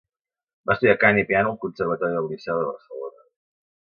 [0.69, 3.27] Va estudiar cant i piano al Conservatori del Liceu de Barcelona.